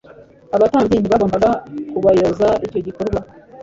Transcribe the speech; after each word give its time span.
abatambyi 0.55 0.97
ntibagombaga 0.99 1.49
kubaryoza 1.91 2.47
icyo 2.65 2.79
gikorwa? 2.87 3.19